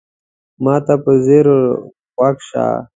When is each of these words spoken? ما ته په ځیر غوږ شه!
ما 0.63 0.75
ته 0.85 0.93
په 1.03 1.11
ځیر 1.25 1.47
غوږ 2.15 2.37
شه! 2.49 2.65